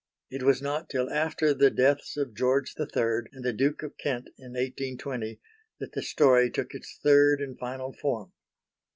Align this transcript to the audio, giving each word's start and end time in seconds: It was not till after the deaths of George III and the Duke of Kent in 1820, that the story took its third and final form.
It 0.31 0.41
was 0.41 0.63
not 0.63 0.89
till 0.89 1.11
after 1.11 1.53
the 1.53 1.69
deaths 1.69 2.17
of 2.17 2.33
George 2.33 2.73
III 2.79 3.27
and 3.33 3.45
the 3.45 3.53
Duke 3.53 3.83
of 3.83 3.99
Kent 3.99 4.29
in 4.39 4.53
1820, 4.53 5.39
that 5.79 5.91
the 5.91 6.01
story 6.01 6.49
took 6.49 6.73
its 6.73 6.97
third 7.03 7.39
and 7.39 7.55
final 7.59 7.93
form. 7.93 8.31